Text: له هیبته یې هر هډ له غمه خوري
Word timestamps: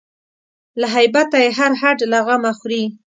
له 0.79 0.87
هیبته 0.95 1.37
یې 1.43 1.49
هر 1.59 1.71
هډ 1.81 1.97
له 2.11 2.19
غمه 2.25 2.51
خوري 2.59 2.83